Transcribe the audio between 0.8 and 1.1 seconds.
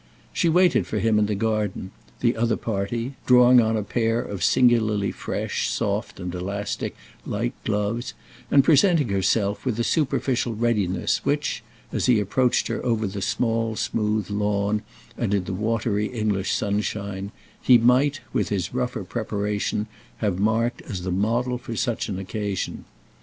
for